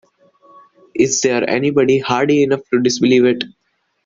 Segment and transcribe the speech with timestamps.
[0.95, 3.43] Is there anybody hardy enough to disbelieve it?